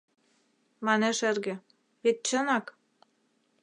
Манеш 0.85 1.19
эрге: 1.29 1.55
«Вет 2.03 2.17
чынак? 2.27 2.65